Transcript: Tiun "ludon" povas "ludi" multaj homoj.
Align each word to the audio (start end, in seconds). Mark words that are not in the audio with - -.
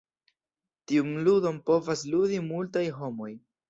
Tiun 0.93 1.13
"ludon" 1.29 1.61
povas 1.71 2.05
"ludi" 2.15 2.43
multaj 2.51 2.89
homoj. 3.01 3.35